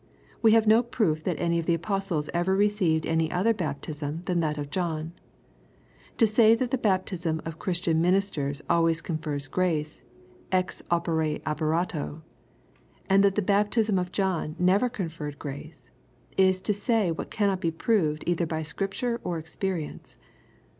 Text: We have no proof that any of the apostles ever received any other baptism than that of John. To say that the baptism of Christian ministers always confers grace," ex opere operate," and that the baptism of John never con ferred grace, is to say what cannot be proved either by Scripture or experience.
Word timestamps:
We 0.41 0.53
have 0.53 0.65
no 0.65 0.81
proof 0.81 1.23
that 1.25 1.39
any 1.39 1.59
of 1.59 1.67
the 1.67 1.75
apostles 1.75 2.27
ever 2.33 2.55
received 2.55 3.05
any 3.05 3.31
other 3.31 3.53
baptism 3.53 4.23
than 4.25 4.39
that 4.39 4.57
of 4.57 4.71
John. 4.71 5.13
To 6.17 6.25
say 6.25 6.55
that 6.55 6.71
the 6.71 6.79
baptism 6.79 7.39
of 7.45 7.59
Christian 7.59 8.01
ministers 8.01 8.63
always 8.67 8.99
confers 8.99 9.45
grace," 9.47 10.01
ex 10.51 10.81
opere 10.89 11.39
operate," 11.45 12.19
and 13.11 13.23
that 13.23 13.35
the 13.35 13.43
baptism 13.43 13.99
of 13.99 14.11
John 14.11 14.55
never 14.57 14.89
con 14.89 15.07
ferred 15.09 15.37
grace, 15.37 15.91
is 16.35 16.61
to 16.63 16.73
say 16.73 17.11
what 17.11 17.29
cannot 17.29 17.61
be 17.61 17.69
proved 17.69 18.23
either 18.25 18.47
by 18.47 18.63
Scripture 18.63 19.21
or 19.23 19.37
experience. 19.37 20.17